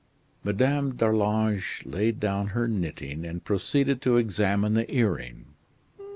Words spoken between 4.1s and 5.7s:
examine the earring.